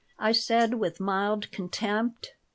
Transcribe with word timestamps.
I 0.17 0.31
said, 0.31 0.73
with 0.79 0.99
mild 0.99 1.51
contempt. 1.51 2.31